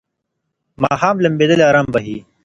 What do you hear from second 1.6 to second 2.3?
آرام بخښي.